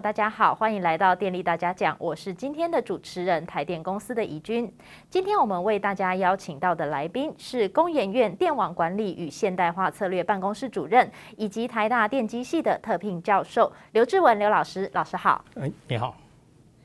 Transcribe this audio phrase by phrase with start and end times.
[0.00, 4.72] 大家好，欢迎来到电力大家讲，我是今天的主持人台电公司的怡君。
[5.10, 15.44] 今天我们为大家邀请到的来宾是工研院电网管理与现代化策略办公室主任，以及台大电机系的特聘教授刘志文刘老师，老师好。
[15.60, 16.14] 哎，你好。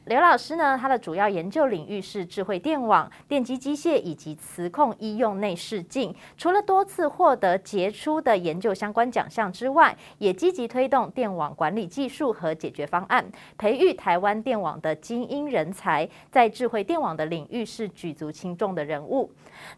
[0.05, 6.13] 刘老师呢，他的主要研究领域是智慧电网、电机机械以及磁控医用内视镜。
[6.37, 13.25] 除了多次获得杰出的研究相关奖项之外，也积极推动电网管理技术和解决方案，
[13.57, 19.31] 培育台湾电网的精英人才，在智慧电网的领域是举足轻重的人物。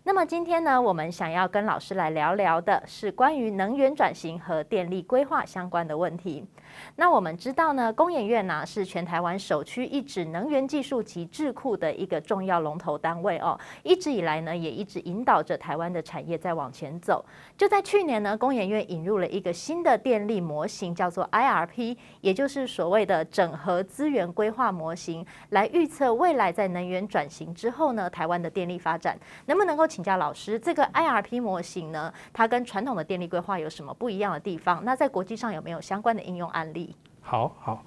[0.04, 6.44] 那么今天呢，我们想要跟老师来聊聊的是关于能源转型和电力规划相关的问题。
[6.96, 13.60] 那我们知道呢，工研院呢是全台湾首屈一指能源技术及智库的一个重要龙头单位哦。
[13.84, 17.24] 一直以来呢，也一直引导着台湾的产业在往前走。
[17.58, 29.18] 就在去年呢，工研院引入了一个新的电力模型，叫做 IRP，也就是所谓的整合资源规划模型，来预测未来在能源转型之后呢，台湾的电力发展。
[29.46, 34.84] 能不能够请教老师，这个 IRP 模型呢，它跟传统的电力规划有什么不一样的地方？
[34.84, 36.96] 那在国际上有没有相关的应用案例？
[37.22, 37.84] 好好，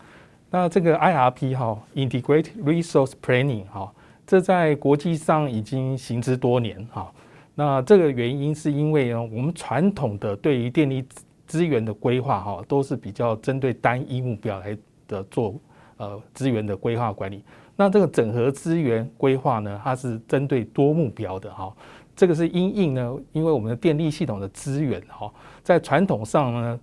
[0.50, 3.92] 那这个 IRP 哈，Integrate Resource Planning 哈，
[4.26, 7.12] 这在国际上已经行之多年哈。
[7.54, 11.06] 那这个原因是因为呢，我们传统的对于电力
[11.46, 14.76] 资源的规划哈，都是比较针对单一目标来
[15.06, 15.54] 的做
[15.98, 17.44] 呃资源的规划管理。
[17.76, 21.72] 那这个整合资源规划呢，它是针对多目标的哈。
[22.16, 25.32] 这个是因应呢，因为我们的电力系统的资源哈，
[25.62, 26.80] 在传统上呢，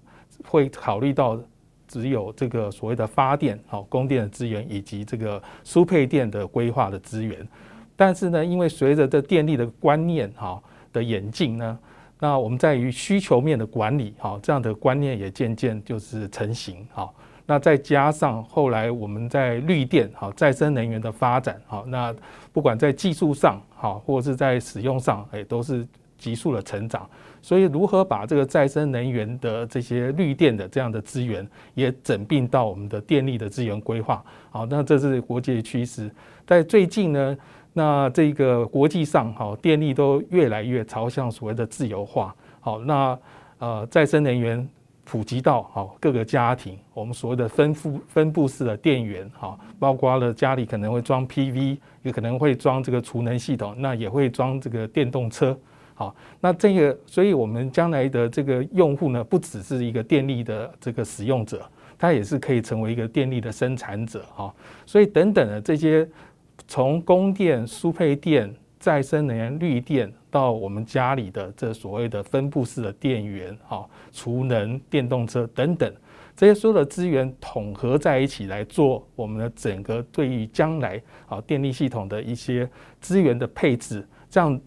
[0.47, 1.37] 会考虑到。
[2.01, 7.47] 只有这个所谓的发电、好供电的资源，以及这个输配电的规划的资源。
[7.95, 11.79] 但是呢，因为随着这电力的观念哈的演进呢，
[12.19, 17.09] 那我们在于需求面的管理哈，这样的观念也渐渐就是成型哈。
[17.45, 22.13] 那再加上后来我们在绿电哈再生能源的发展哈，那
[22.51, 25.87] 不管在技术上哈，或者是在使用上，哎，都是。
[26.25, 27.07] 急速的成长，
[27.39, 36.09] 所以如何把这个再生能源的这些绿电的这样的资源也整并到我们的电力的资源规划，好，那这是国际趋势。
[36.47, 37.37] 在最近呢，
[37.73, 43.15] 那这个国际上，好，电力都越来越朝向所谓的自由化，好，那
[43.59, 44.67] 呃再生能源
[45.03, 55.55] 普及到好各个家庭，我们所谓的分布分布式的电源，好，包括了家里可能会装 PV，也可能会装这个储能系统，那也会装这个电动车。
[55.97, 61.65] 好，那这个，所以我们将来的这个用户呢，不只是一个电力的这个使用者，
[61.97, 64.53] 它也是可以成为一个电力的生产者哈。
[64.85, 66.05] 所以等等的这些，
[66.67, 75.89] 从供电、输配电、再生能源、绿电到我们家里的这所谓的分布式的电源、哈储能、电动车等等，
[76.35, 82.69] 这些所有的资源统合在一起来做我们的整个对于将来啊电力系统的一些
[82.99, 84.59] 资源的配置，这样。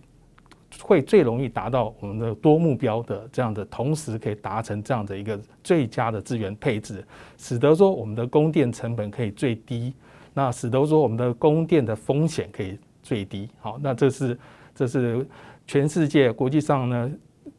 [0.80, 7.04] 会最容易达到我们的多目标的这样的，同时可以达成这样的一个最佳的资源配置，
[7.36, 9.92] 使得说我们的供电成本可以最低，
[10.32, 13.48] 那使得说我们的供电的风险可以最低。
[13.60, 14.38] 好，那这是
[14.74, 15.26] 这是
[15.66, 17.10] 全世界国际上呢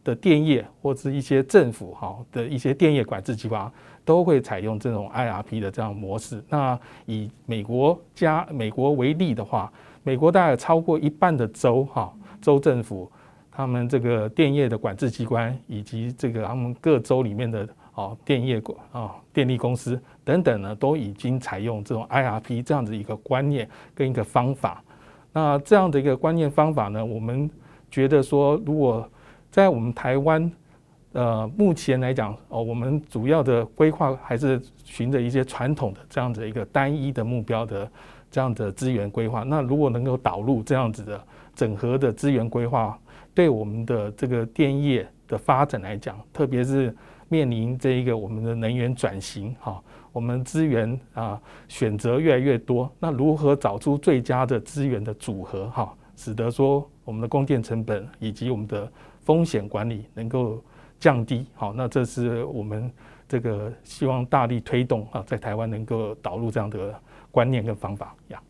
[0.04, 3.72] 的电业或者一些政府哈的一些电业管制计划
[4.06, 6.42] 都会采用这种 IRP 的这样模式。
[6.48, 9.72] 那以美国加美国为例的话，
[10.04, 12.14] 美国大概超过一半的州哈。
[12.42, 13.12] 州政府、
[13.52, 24.84] 他们这个电业的管制机关，以及这个他们各州里面的哦电业管啊电力公司等等呢，都已经采用这种 IRP 这样子一个观念跟一个方法。
[25.34, 27.50] 那这样的一个观念方法呢，我们
[27.92, 29.08] 觉得说，如果
[29.52, 30.52] 在我们台湾，
[31.12, 37.92] 呃，目前来讲哦，我们主要的规划还是循着一些传统的这样子一个单一的目标的
[38.32, 39.44] 这样的资源规划。
[39.44, 41.22] 那如果能够导入这样子的。
[41.60, 42.98] 整合的资源规划，
[43.34, 46.96] 对我们的这个电业的发展来讲，特别是
[47.28, 49.84] 面临这一个我们的能源转型，哈，
[50.14, 58.90] 我们资源啊选择越来越多，那如何找出最佳的资源的组合，哈，使得说我们的供电成本以及我们的
[59.20, 60.64] 风险管理能够
[60.98, 62.90] 降低，好，那这是我们
[63.28, 66.98] 这个希望大力推动啊，在台湾能够导入这样的
[67.32, 68.42] 观念跟方法呀。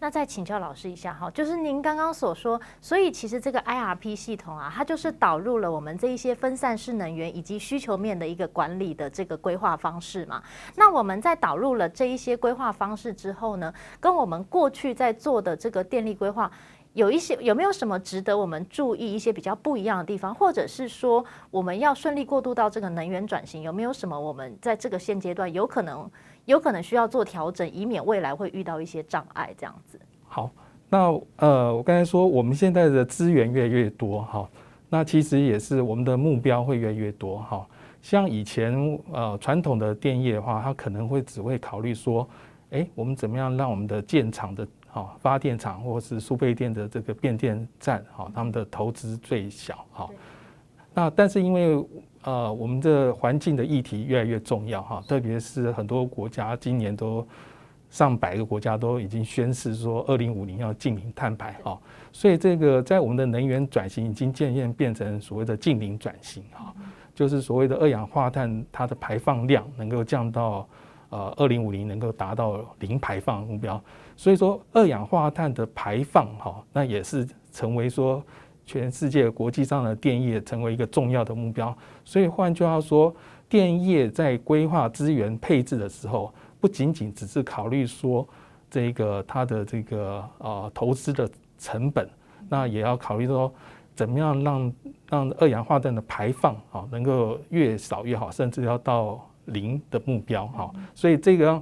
[0.00, 10.40] 那再请教老师一下哈，就是您刚刚所说，所以其实这个 IRP 系统啊，它就是导入了我们这一些分散式能源以及需求面的一个管理的这个规划方式嘛。
[10.76, 16.48] 那我们在导入了这一些规划方式之后呢，跟我们过去在做的这个电力规划
[16.94, 26.08] 有一些有没有什么值得我们注意一些比较不一样的地方，或者是说我们要顺利过渡到这个能源转型，有没有什么我们在这个现阶段有可能
[26.48, 30.00] 有可能需要做调整，以免未来会遇到一些障碍这样子。
[30.26, 30.50] 好，
[30.88, 34.48] 那呃，我刚才说我们现在的资源越来越多，哈，
[34.88, 37.66] 那其实也是我们的目标会越来越多，哈。
[38.00, 42.26] 像以前呃传统的电业的话，它可能会只会考虑说，
[42.70, 50.08] 哎，我们怎么样让我们的建厂的哈发电厂或是输配电的这个变电站，哈，他们的投资最小，哈。
[50.94, 51.84] 那但是因为
[52.28, 57.26] 呃我们的环境的议题越来越重要，哈，特别是很多国家今年都
[57.88, 61.80] 上百个国家都已经宣示说，二零五零要净零碳排，哈。
[62.12, 66.74] 所以这个在我们的能源转型已经渐渐变成所谓的净零转型，哈。
[67.14, 70.68] 就是所谓的二氧化碳，它的排放量能够降到
[71.08, 73.82] 呃二零五零能够达到零排放目标，
[74.16, 78.22] 所以说二氧化碳的排放哈，那也是成为说
[78.68, 81.74] 全世界国际上的电业成为一个重要的目标。
[82.04, 83.12] 所以换句话说，
[83.48, 88.28] 电业在规划资源配置的时候，不仅仅只是考虑说
[88.70, 91.28] 这个它的这个呃投资的
[91.58, 92.06] 成本，
[92.48, 93.50] 那也要考虑说。
[93.98, 94.72] 怎么样让
[95.10, 100.70] 让二氧化碳的排放啊能够越少越好，甚至要到零的目标哈。
[100.94, 101.60] 所以这个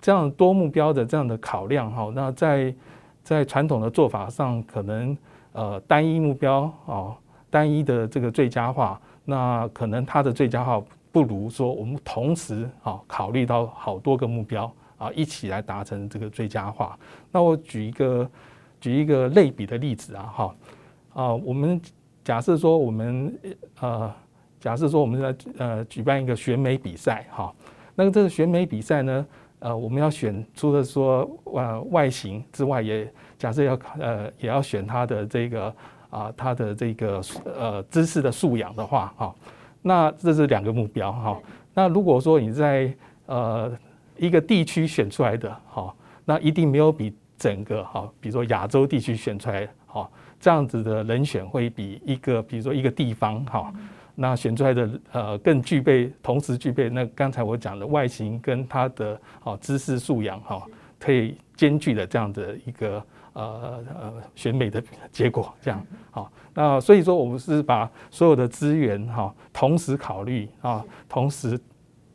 [0.00, 2.74] 这样多目标的这样的考量哈，那在
[3.22, 5.16] 在传统的做法上，可能
[5.56, 7.16] 呃单一目标啊，
[7.48, 16.98] 单一的这个最佳化，那可能它的最佳化不如说我们同时啊考虑到好多个目标啊一起来达成这个最佳化。
[17.32, 18.30] 那我举一个
[18.80, 20.54] 举一个类比的例子啊哈。
[21.14, 21.80] 啊，我们
[22.22, 23.38] 假设说我们
[23.80, 24.12] 呃，
[24.60, 27.50] 假设说我们在呃举办一个选美比赛哈，
[27.94, 29.26] 那这个选美比赛呢，
[29.58, 35.74] 呃，我们要选除了说呃外形之外，也假设要呃也要选他的这个
[36.10, 39.34] 啊他的这个呃知识的素养的话哈，
[39.82, 41.38] 那这是两个目标哈。
[41.74, 42.92] 那如果说你在
[43.26, 43.70] 呃
[44.16, 45.94] 一个地区选出来的哈，
[46.24, 50.08] 那一定没有比整个哈，比如说亚洲地区选出来哈。
[50.38, 53.72] 这样子的人选会比一个，比如说一个地方哈，
[54.18, 60.62] 那选出来的呃更具备，同时具备那刚才我讲的外形跟他的哦知识素养哈，
[60.98, 63.02] 可以兼具的这样的一个
[63.34, 64.82] 呃呃选美的
[65.12, 71.60] 结果这样好，那所以说我们是把所有的资源哈同时考虑啊，同时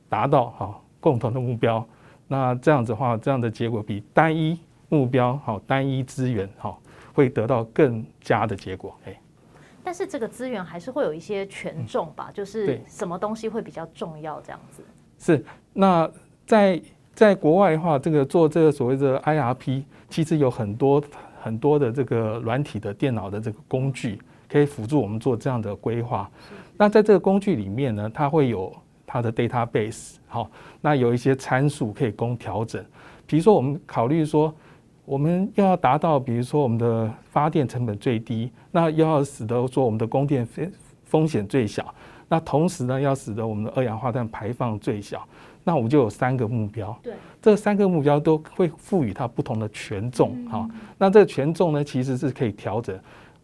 [0.10, 1.88] 达到哈共同的目标，
[2.28, 4.60] 那这样子的话，这样的结果比单一
[4.90, 6.82] 目标好单一资源好。
[7.14, 9.14] 会得到更佳的结果，哎，
[9.84, 14.84] 但是这个资源还是会有一些权重吧，就是什么东西会比较重要这样子。
[15.20, 15.44] 是，
[15.74, 16.10] 那
[16.46, 16.82] 在
[17.14, 21.04] 在国外的话，这个做这个所谓的 IRP，其实有很多
[21.42, 24.20] 很多的这个软体的电脑的这个工具，
[24.50, 26.30] 可以辅助我们做这样的规划。
[26.78, 28.74] 那在这个工具里面呢，它会有
[29.06, 30.50] 它的 database，好，
[30.82, 32.84] 那有一些参数可以供调整，
[33.26, 34.54] 比如说我们考虑说。
[35.04, 40.72] 我们要达到，比如说我们的发电成本最低，那又要使得说我们的供电风
[41.04, 41.94] 风险最小，
[42.30, 45.28] 那同时呢，要使得我们的二氧化碳排放最小，
[45.64, 46.98] 那我们就有三个目标。
[47.04, 50.48] 对，这三个目标都会赋予它不同的权重。
[50.48, 52.98] 哈，那这个权重呢，其实是可以调整。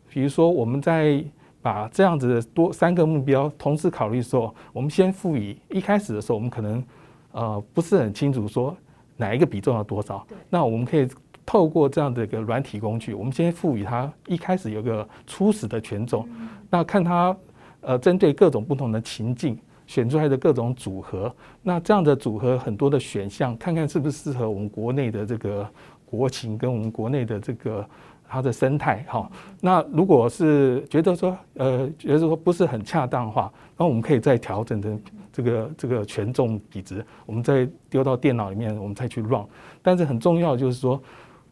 [0.10, 1.22] 比如说，我们在
[1.62, 6.84] 把这样子的多三个目标同时考虑的时候，我们先赋予一开始的时候，我们可能
[7.32, 8.74] 呃不是很清楚说
[9.18, 10.26] 哪一个比重要多少。
[10.50, 11.06] 那我们可以。
[11.48, 16.28] 透过这样的一个软体工具，我们先赋予它一开始有个初始的权重，
[16.70, 17.36] 那看它
[17.80, 25.66] 呃针对各种不同的情境选出来的各种组合，那这样的组合很多的选项，看看是不是适合我们国内的这个
[26.06, 27.88] 国情跟我们国内的这个
[28.28, 29.32] 它的生态哈。
[29.62, 35.02] 那如果是觉得说呃觉得说不是很恰当的话，那我们可以再调整成
[35.32, 39.46] 这个这个权重比值，我们再丢到电脑里面，我们再去 run。
[39.82, 41.02] 但是很重要就是说。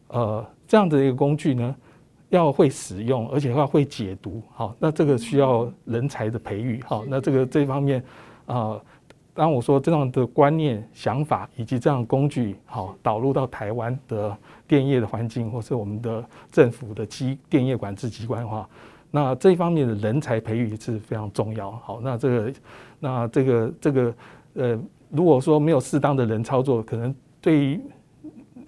[0.08, 1.74] 呃，这样的一个工具呢，
[2.28, 8.02] 要会使用，而且要会解读，好，那这个需要人才的培育，好，那这个这方面，
[8.46, 8.80] 啊，
[9.34, 14.36] 当我说这样的观念、想法以及这样工具，好，导入到台湾的
[14.68, 18.68] 电业的环境，或是我们的政府的机电业管制机关的话，
[19.10, 22.52] 那这方面的人才培育是非常重要，好，那这个，
[23.00, 24.14] 那这个这个，
[24.54, 24.78] 呃，
[25.10, 27.80] 如果说没有适当的人操作，可能对于。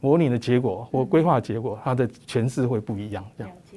[0.09, 3.23] 模拟的结果或规划结果，它的诠释会不一样。
[3.37, 3.68] 这样，哎，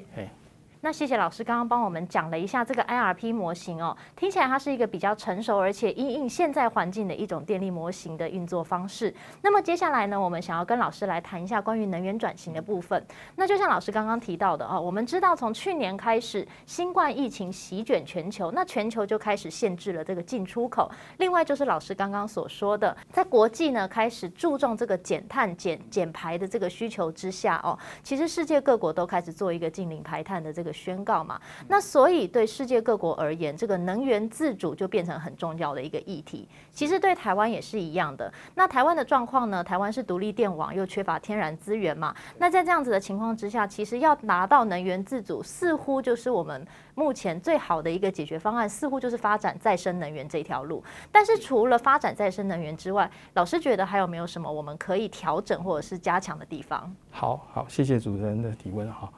[0.83, 9.13] 那谢谢老师刚刚帮我们讲了一下这个 IRP 模型哦，听起来它是一个比较成熟而且因应现在环境的一种电力模型的运作方式。
[9.43, 13.05] 那么接下来呢，我们想要跟老师来谈一下关于能源转型的部分。
[13.35, 20.89] 那就像老师刚刚提到的哦，我们知道从去年开始，新冠疫情席卷全球，那全球就开始限制了这个进出口。
[21.17, 31.39] 另外就是老师刚刚所说的，在国际呢开始注重这个减碳减减排的这个需求之下哦，其实世界各国都开始做一个净零排碳的这个宣告嘛。
[31.67, 36.47] 那所以对世界各国而言，这个能源自主就变成很重要的一个议题。
[36.71, 38.31] 其实对台湾也是一样的。
[38.55, 39.63] 那台湾的状况呢？
[39.63, 42.15] 台湾是独立电网，又缺乏天然资源嘛。
[42.37, 50.83] 那在这样子的情况之下，其实要拿到能源自主，似乎就是我们目前最好的一个解决方案，似乎就是发展再生能源这条路。
[51.11, 56.93] 但是除了发展再生能源之外，老师觉得还有没有什么我们可以调整或者是加强的地方？
[57.11, 59.11] 好好，谢谢主持人的提问哈。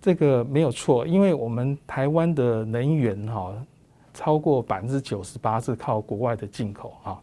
[0.00, 3.52] 这个没有错，因为我们台湾的能源哈，
[4.14, 7.20] 超过百分之九十八是靠国外的进口哈。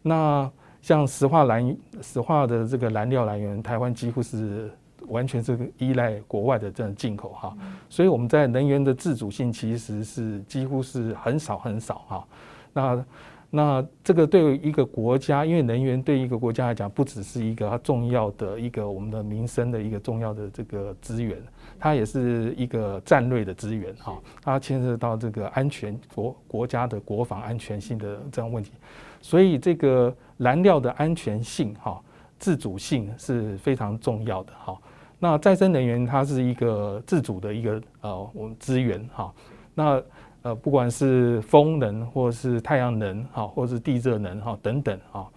[0.00, 4.70] 那像石化燃石化的这个燃料来源，台湾几乎是
[5.08, 7.56] 完全是依赖国外的这种进口哈。
[7.88, 12.24] 所以我们在能源的自主性其实是几乎是很少很少哈。
[12.72, 13.04] 那
[13.52, 21.36] 那这个对于一个国家，因为能源对一个国家来讲，不只是一个重要的一个我们的民生的一个重要的这个资源，
[21.76, 24.16] 它也是一个战略的资源哈。
[24.40, 28.70] 它牵涉到这个安全国国家的国防安全性的这样问题，
[29.20, 32.00] 所以这个燃料的安全性哈，
[32.38, 34.78] 自主性是非常重要的哈。
[35.18, 39.34] 那再生能源它是一个自主的一个呃我们资源哈。
[39.74, 40.02] 那
[40.42, 45.28] 呃，不管是风能，或是太阳能，哈，或是地热能，哈，等等，哈，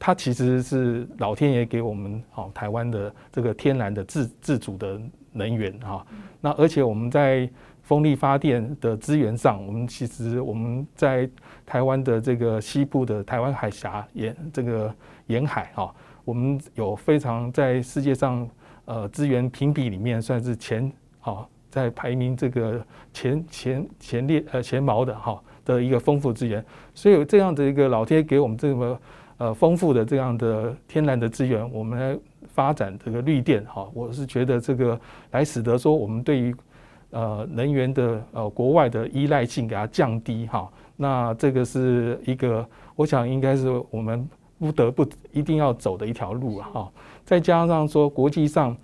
[0.00, 5.00] 它其实是老天爷给我们，哈，台湾的这个天然的自自主的
[5.32, 6.04] 能源，哈。
[6.40, 7.48] 那而且我们在
[7.82, 11.30] 风力发电的资源上，我们其实我们在
[11.64, 14.92] 台湾的这个西部的台湾海峡沿这个
[15.28, 18.48] 沿海，哈，我们有非常在世界上
[18.86, 21.48] 呃资源评比里面算是前，哈。
[21.70, 22.80] 在排名这个
[23.12, 29.00] 前前前列呃前茅的哈的一个丰富资源，所以有这样的一个老天给我们这么
[29.36, 34.98] 呃丰富的这样的天然的资源，我们来发展这个绿电哈，我是觉得这个
[35.30, 36.54] 来使得说我们对于
[37.10, 44.26] 呃能源的呃国外的依赖性给它降低哈，那这个是一个我想应该是我们
[44.58, 46.92] 不得不一定要走的一条路啊哈，
[47.24, 48.76] 再加上说国际上。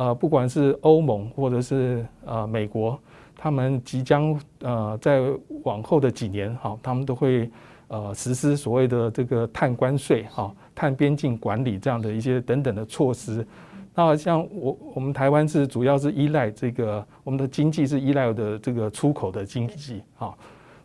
[0.00, 2.98] 呃，不管是欧盟或者是呃美国，
[3.36, 5.20] 他们即将呃在
[5.62, 7.50] 往后的几年哈，他们都会
[7.88, 13.46] 呃实施所谓的这个碳关税哈、碳边境管理这样的一些等等的措施。
[13.94, 20.34] 那像我我们台湾是主要是依赖这个我们的经济是依赖的这个出口的经济哈。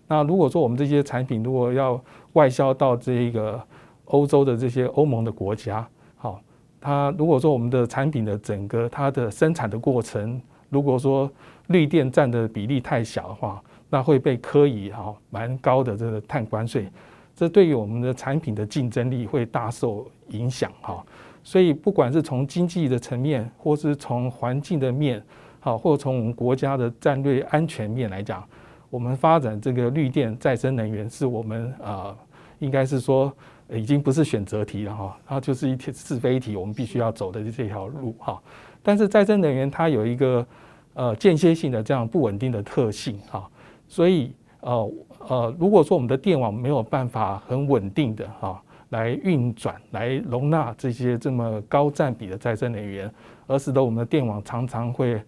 [0.10, 1.98] 那如果说我们这些产品如果要
[2.34, 3.62] 外销到这一个
[4.06, 5.88] 欧洲的这些欧盟的国家，
[6.86, 10.40] 它如果说我们的产品的整个它的生产的过程，
[10.70, 11.28] 如果说
[11.70, 16.88] 绿电占的比例太小的话，那会被课以哈蛮高的这个碳关税，
[17.36, 21.04] 这对于我们的产品的竞争力会大受影响哈。
[21.44, 25.20] 所以不管是从经济的层面，或是从环境的面，
[25.60, 28.48] 好，或从我们国家的战略安全面来讲，
[28.92, 32.16] 我们发展这个绿电再生能源是我们啊，
[32.60, 33.34] 应该是说。
[33.70, 38.42] 已经不是选择题了哈，它就是一题是非题，我们必须要走的这条路哈。
[38.84, 40.46] 但是再生能源它有一个
[40.94, 43.50] 呃间歇性的这样不稳定的特性哈，
[43.88, 44.94] 所以呃
[45.28, 53.12] 呃，如果说我们的电网没有办法很稳定的哈来运转来容纳这些这么高占比的再生能源，
[53.48, 55.20] 而使得我们的电网常常会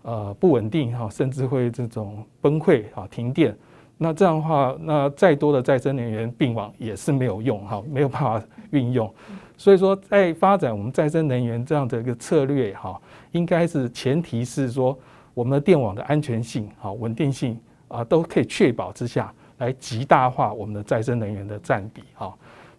[0.00, 3.54] 呃不稳定哈，甚至会这种崩溃啊停电。
[4.02, 9.08] 那这样的话，那再多的再生能源并网也是没有用哈，没有办法运用。
[9.56, 14.98] 所以说，在发展我们再生能源这样的一个策略哈，应该是前提是说，
[15.34, 17.56] 我们的电网的安全性、哈稳定性
[17.86, 22.34] 啊都可以确保之下，来极大化我们的再生能源的占比哈。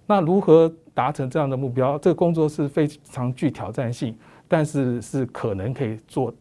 [0.06, 1.98] 那如何达成这样的目标？
[2.00, 4.14] 这个工作是非常具挑战性，
[4.50, 6.34] 但是是可能可以做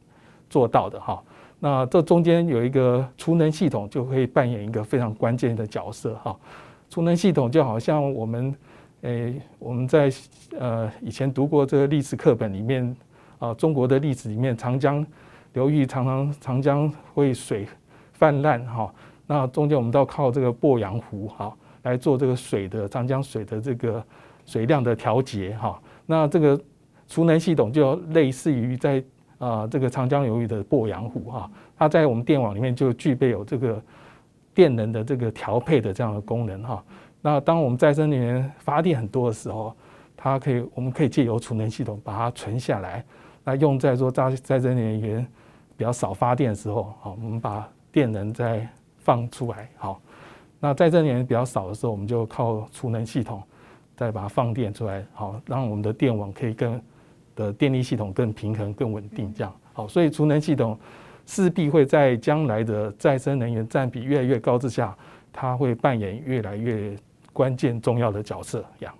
[0.50, 1.22] 做到的哈。
[1.64, 6.36] 那这中间有一个储能系统，就可以扮演一个非常关键的角色哈。
[6.90, 8.52] 储能系统就好像我们，
[9.02, 10.10] 诶，我们在
[10.58, 12.96] 呃以前读过这个历史课本里面
[13.38, 15.06] 啊，中国的历史里面，长江
[15.52, 17.64] 流域常常长江会水
[18.12, 18.92] 泛滥哈。
[19.28, 24.04] 那中间我们都要靠这个鄱阳湖哈来做这个水的长江水的这个
[24.44, 25.80] 水量的调节哈。
[26.06, 26.60] 那这个
[27.06, 29.00] 储能系统就类似于在。
[29.42, 33.82] 呃这个长江流域的鄱阳湖哈，它在我们电网里面就具备有这个
[34.54, 36.84] 电能的这个调配的这样的功能哈。
[37.20, 39.74] 那当我们再生能源发电很多的时候，
[40.16, 43.04] 它可以我们可以借由储能系统把它存下来，
[43.42, 45.26] 那用在说再再生能源
[45.76, 48.64] 比较少发电的时候，好，我们把电能再
[48.98, 50.00] 放出来，好。
[50.60, 53.42] 那再生能源比较少的时候，我们就靠储能系统
[53.96, 56.80] 再把它放电出来，好，让我们的电网可以更
[57.34, 59.86] 的电力系统更平衡、更稳定，这样好。
[59.88, 60.78] 所以储能系统
[61.26, 64.96] 势必会在将来的再生能源占比越来越高之下，
[65.32, 66.96] 它会扮演越来越
[67.32, 68.94] 关键重要的角色，这样。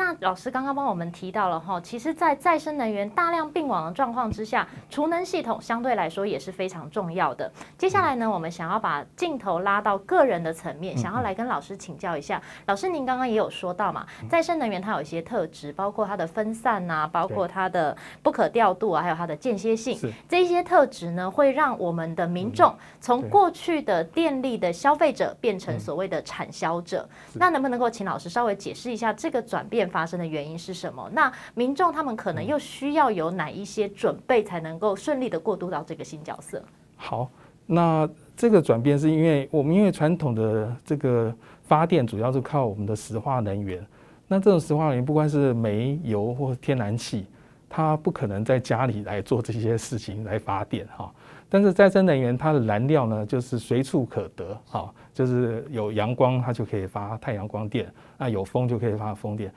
[0.00, 7.52] 那老师刚刚帮我们提到了哈，其实，在再生能源大量并网的状况之下，储能系统相对来说也是非常重要的。
[7.76, 12.40] 接下来呢，我们想要把镜头拉到个人的层面，想要来跟老师请教一下。
[12.64, 20.00] 老师，您刚刚也有说到嘛，再生能源它有一些特质，包括它的分散啊，包括它的不可调度啊，还有它的间歇性。
[20.26, 27.06] 这些特质呢，会让我们的民众从过去的电力的消费者变成所谓的产销者。
[27.34, 29.89] 那能不能够请老师稍微解释一下这个转变？
[29.90, 31.10] 发生的原因是什么？
[31.12, 36.62] 那民众他们可能又需要有哪一些准备，才能够顺利的过渡到这个新角色？
[36.96, 37.28] 好，
[37.66, 43.84] 那这个转变是因为我们因为传统的这个发电主要是靠我们的石化能源，
[44.26, 47.26] 那这种石化能源不管是煤油或天然气，
[47.68, 51.12] 它不可能在家里来做这些事情来发电哈。
[51.52, 59.52] 但是再生能源它的燃料呢，就是随处可得哈，就是有阳光它就可以发太阳光电，那有风就可以发风电。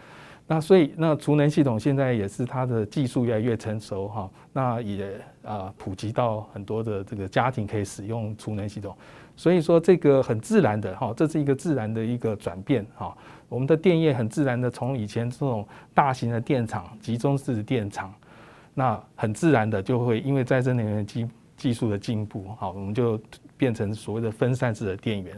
[0.53, 8.95] 那所以那储能系统现在也是它的技术越来越成熟哈，那也啊普及到很多的这个家庭可以使用储能系统。
[9.35, 13.17] 所以说这个很自然的哈，这是一个自然的一个转变哈。
[13.49, 18.13] 我们的电业很自然的从以前这种大型的电厂、集中式的电厂，
[18.75, 23.19] 那很自然的就会因为再生能源技技术的进步，好，我们就
[23.57, 25.35] 变成所谓的分散式的电源。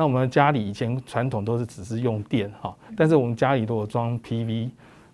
[0.00, 4.70] 那我们家里以前传统都是只是用电，哈，但是我们家里如果装 PV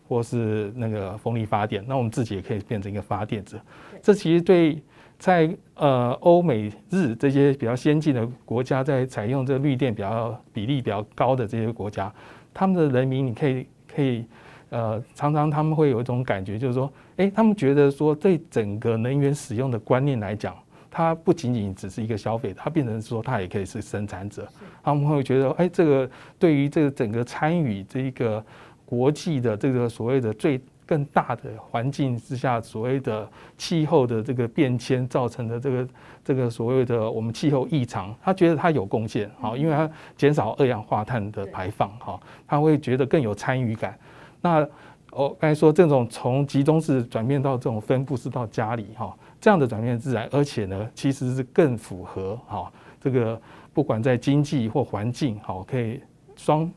[0.09, 3.59] 或是那个风力发电，那我们自己也可以变成一个发电者。
[4.01, 4.81] 这其实对
[5.19, 12.13] 在呃欧美日这些比较先进的国家，在采用这个绿电比较比例比较高的这些国家，
[12.55, 14.25] 他们的人民你可以可以
[14.71, 16.89] 呃常常他们会有一种感觉，就是说。
[17.17, 20.55] 哎，他们觉得说，对整个能源使用的观念来讲，
[20.91, 24.49] 它不仅仅只是一个消费，它变成说它也可以是生产者。
[24.83, 28.45] 他们会觉得，哎，这个对于这个整个参与这一个
[28.85, 35.89] 国际的这个所谓的最更大的环境之下，所谓的气候的这个变迁造成的这个
[36.25, 43.99] 这个所谓的我们气候异常，他觉得他有贡献，好，因为他减少二氧化碳的排放，哈，他会觉得更有参与感。
[44.41, 44.65] 那
[45.11, 49.13] 我刚才说，这种从集中式转变到这种分布式到家里哈，
[49.47, 53.41] 这样的转变自然，而且呢，其实是更符合哈这个
[53.73, 56.01] 不管在经济或环境好，可以
[56.35, 56.69] 双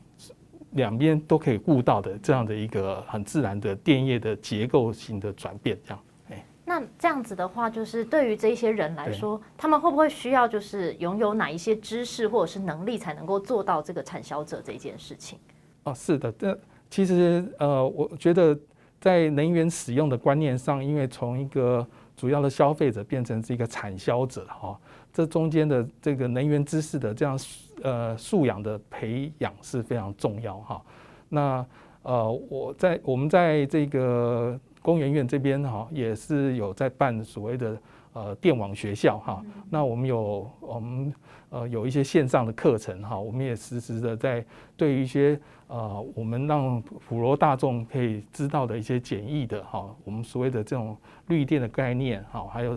[0.70, 6.00] 两边都可以顾到的这样的一个很自然的电业的结构性的转变，这样。
[6.30, 15.40] 哎，那这样子的话，就是对于这些人来说，他们会不会需要就是拥有哪一些知识或者是能力，才能够做到这个产销者这件事情？
[15.82, 16.56] 哦，是的，这。
[16.88, 18.56] 其实，呃，我觉得
[19.00, 21.84] 在能源使用的观念上，因为从一个
[22.20, 24.78] 主要的消费者变成是一个产销者，哈，
[25.10, 27.40] 这中间的这个能源知识的这样
[27.82, 30.82] 呃素养的培养是非常重要，哈。
[31.30, 31.64] 那
[32.02, 37.78] 呃，我在我们在这个工研院这边，哈，也是有在办所谓的
[38.12, 39.44] 呃电网学校，哈。
[39.70, 41.12] 那我们有我们
[41.50, 44.44] 呃有一些线上的课程，哈，我们也实时的在
[44.76, 45.38] 对于一些。
[45.72, 50.96] 呃，我们让普罗大众可以知道的一些简易的哈，我们所谓的这种
[51.28, 52.76] 绿电的概念哈，还有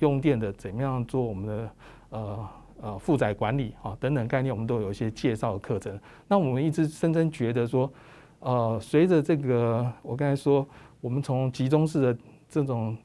[0.00, 1.70] 用电的怎么样做我们的
[2.08, 2.48] 呃
[2.82, 5.96] 呃负载管理哈等等概念，我们都有一些介绍的课程。
[6.26, 7.88] 那我们一直深深觉得说，
[8.40, 10.66] 呃，随着这个我刚才说，
[11.00, 12.96] 我们从集中式的这种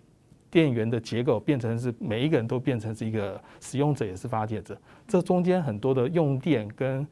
[0.52, 4.78] 电源的结构变成是每一个人都变成是一个使用者，也是发电者，
[5.08, 7.06] 这中间很多的用电跟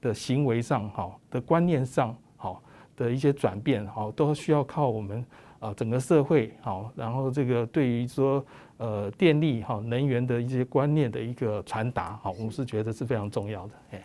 [0.00, 2.62] 的行为上，好，的观念上，好，
[2.96, 5.24] 的一些转变，好，都需要靠我们
[5.58, 8.44] 啊整个社会，好，然后这个对于说
[8.78, 14.02] 呃电力，好，能源的一些观念的一个传达，好，我们是觉得是非常重要的，哎。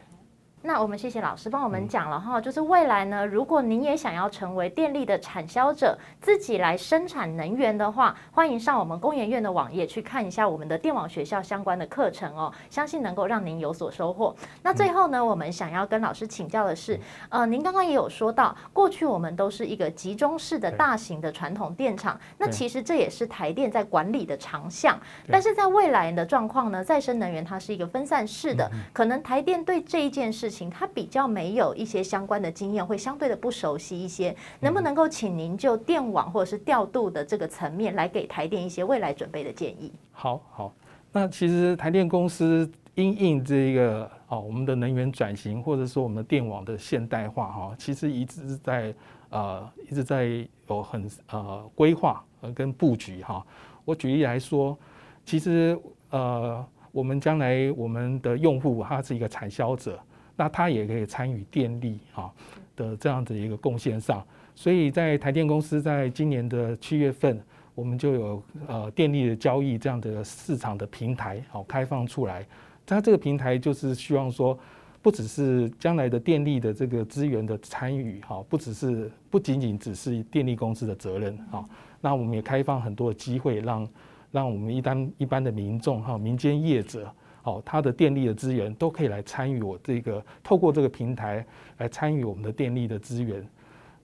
[0.63, 14.36] 那我们谢谢老师帮我们讲了哈，就是未来呢，如果您也想要成为电力的产销者，自己来生产能源的话，欢迎上我们工研院的网页去看一下我们的电网学校相关的课程哦，相信能够让您有所收获。
[14.63, 30.69] 那最后呢，我们想要跟老师请教的是，呃，您刚刚也有说到，过去我们都是一个集中式的大型的传统电厂，那其实这也是台电在管理的长项，但是在未来的状况呢，再生能源它是一个分散式的，可能台电对这一件事情。
[30.69, 39.91] 他比较没有一些相关的经验，会相对的不熟悉一些，能不能够请您就电网或者是调度的这个层面来给台电一些未来准备的建议？
[40.12, 40.73] 好好，
[41.12, 48.93] 那其实台电公司因应这个哦，我们的能源转型或者说我们的电网的现代化哈，其实一直在
[49.29, 53.45] 呃一直在有很呃规划呃跟布局哈。
[53.86, 54.77] 我举例来说，
[55.25, 55.79] 其实
[56.10, 59.99] 呃我们将来我们的用户他是一个产销者。
[60.38, 62.32] 那它也可以参与电力啊
[62.76, 64.23] 的这样子一个贡献上，
[64.56, 67.41] 所以在台电公司在今年的七月份，
[67.73, 72.45] 我们就有呃电力的交易这样的市场的平台好开放出来。
[72.86, 74.58] 它这个平台就是希望说，
[75.02, 81.65] 不只是将来的电力的这个资源的参与哈，不只是不仅仅只是电力公司的责任啊，
[82.00, 83.89] 那我们也开放很多的机会，让
[84.32, 87.12] 让我们一般一般的民众哈民间业者。
[87.47, 91.45] 哦，它的电力的资源都可以来参与我这个，透过这个平台
[91.77, 93.47] 来参与我们的电力的资源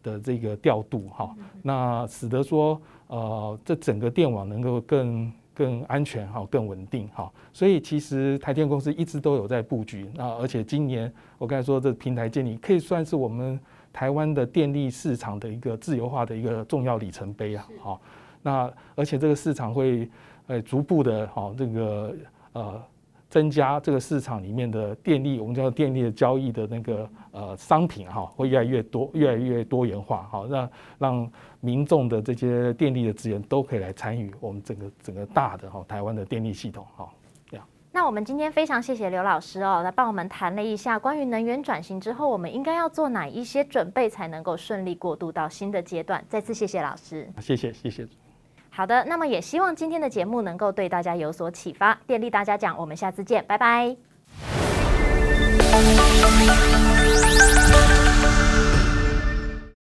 [0.01, 7.29] 的这个调度哈，那使得说呃，这整个电网能够更更安全哈，更稳定哈。
[7.51, 13.60] 所以其实台电公司一直都有在布局，那而且今年我刚才说这平台建立可以算是我们
[13.91, 17.67] 台湾的电力市场的一个自由化的一个重要里程碑啊。
[17.82, 18.01] 好，
[18.41, 20.10] 那而且这个市场会
[20.47, 22.15] 呃逐步的哈这个
[22.53, 22.82] 呃。
[23.34, 30.69] 增加这个市场里面的电力，我们叫电力的交易的那个呃商品哈，会越来越多，越来越多元化，好让
[31.00, 37.10] 让民众的这些电力的资源都可以来参与我们整个整个大的哈台湾的电力系统哈。
[37.50, 37.65] 这样。
[37.91, 46.24] 那我们今天非常谢谢刘老师哦，来帮我们谈了一下关于能源转型之后，我们应该要做哪一些准备，才能够顺利过渡到新的阶段。
[46.30, 47.28] 再次谢谢老师。
[47.41, 48.08] 谢谢谢谢。
[48.76, 51.96] 好的，那么也希望今天的节目能够对大家有所启发。
[52.08, 53.96] 电力大家讲，我们下次见，拜拜。